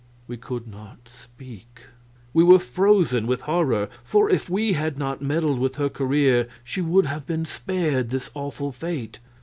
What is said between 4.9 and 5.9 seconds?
not meddled with her